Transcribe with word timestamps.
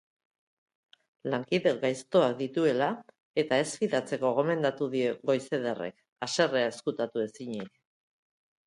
Lankide 1.33 1.73
gaiztoak 1.83 2.33
dituela 2.39 2.87
eta 3.43 3.61
ez 3.65 3.69
fidatzeko 3.83 4.35
gomendatu 4.41 4.89
dio 4.97 5.13
Goizederrek, 5.33 6.03
haserrea 6.29 6.75
ezkutatu 6.75 7.29
ezinik. 7.31 7.81